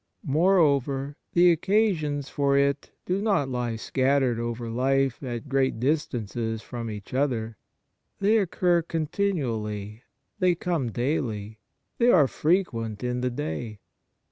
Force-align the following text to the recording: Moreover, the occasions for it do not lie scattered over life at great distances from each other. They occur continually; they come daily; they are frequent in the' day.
Moreover, 0.25 1.15
the 1.33 1.51
occasions 1.51 2.27
for 2.27 2.57
it 2.57 2.89
do 3.05 3.21
not 3.21 3.49
lie 3.49 3.75
scattered 3.75 4.39
over 4.39 4.67
life 4.67 5.21
at 5.21 5.47
great 5.47 5.79
distances 5.79 6.63
from 6.63 6.89
each 6.89 7.13
other. 7.13 7.55
They 8.19 8.39
occur 8.39 8.81
continually; 8.81 10.01
they 10.39 10.55
come 10.55 10.91
daily; 10.91 11.59
they 11.99 12.09
are 12.09 12.27
frequent 12.27 13.03
in 13.03 13.21
the' 13.21 13.29
day. 13.29 13.77